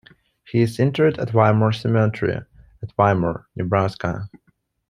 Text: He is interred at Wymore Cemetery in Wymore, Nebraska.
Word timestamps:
He 0.45 0.61
is 0.63 0.79
interred 0.79 1.19
at 1.19 1.27
Wymore 1.31 1.75
Cemetery 1.75 2.43
in 2.81 2.87
Wymore, 2.97 3.43
Nebraska. 3.55 4.27